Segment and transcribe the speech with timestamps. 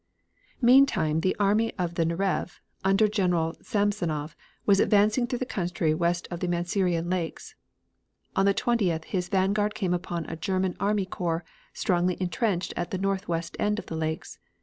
[0.63, 4.35] Meantime, the Army of the Narev, under General Samsonov,
[4.65, 7.53] was advancing through the country west of the Masurian Lakes.
[8.35, 12.97] On the 20th his vanguard came upon a German army corps, strongly entrenched at the
[12.97, 14.39] northwest end of the lakes.